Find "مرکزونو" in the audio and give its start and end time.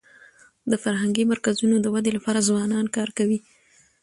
1.31-1.75